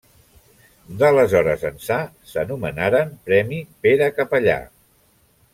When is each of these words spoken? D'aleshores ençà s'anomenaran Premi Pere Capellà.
D'aleshores 1.01 1.67
ençà 1.69 1.99
s'anomenaran 2.31 3.15
Premi 3.31 3.63
Pere 3.85 4.09
Capellà. 4.21 4.61